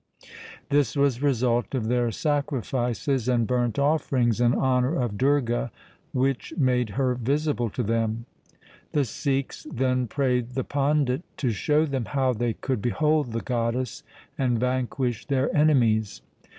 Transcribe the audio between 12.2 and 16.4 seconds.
they could behold the goddess, and vanquish their enemies.